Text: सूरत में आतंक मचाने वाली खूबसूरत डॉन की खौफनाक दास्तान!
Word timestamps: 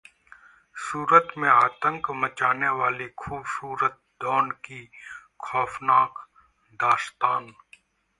सूरत 0.75 1.33
में 1.37 1.49
आतंक 1.49 2.09
मचाने 2.21 2.69
वाली 2.79 3.07
खूबसूरत 3.17 3.99
डॉन 4.21 4.49
की 4.65 4.83
खौफनाक 5.43 6.25
दास्तान! 6.79 7.53